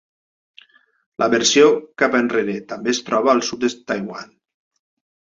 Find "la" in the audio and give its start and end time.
1.23-1.25